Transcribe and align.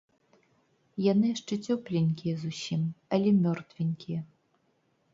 Яны 1.11 1.25
яшчэ 1.35 1.53
цёпленькія 1.69 2.35
зусім, 2.47 2.81
але 3.19 3.29
мёртвенькія. 3.43 4.21